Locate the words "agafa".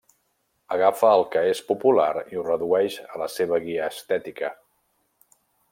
0.75-1.11